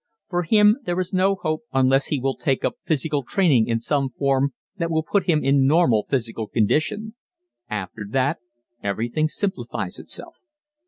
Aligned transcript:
For 0.31 0.41
him 0.41 0.77
there 0.83 0.99
is 0.99 1.13
no 1.13 1.35
hope 1.35 1.61
unless 1.71 2.07
he 2.07 2.19
will 2.19 2.33
take 2.35 2.65
up 2.65 2.73
physical 2.85 3.21
training 3.21 3.67
in 3.67 3.79
some 3.79 4.09
form 4.09 4.55
that 4.77 4.89
will 4.89 5.03
put 5.03 5.25
him 5.27 5.43
in 5.43 5.67
normal 5.67 6.07
physical 6.09 6.47
condition 6.47 7.13
after 7.69 8.07
that 8.09 8.39
everything 8.81 9.27
simplifies 9.27 9.99
itself. 9.99 10.37